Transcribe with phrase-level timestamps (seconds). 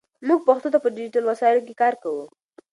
[0.27, 2.23] موږ پښتو ته په ډیجیټل وسایلو کې کار کوو.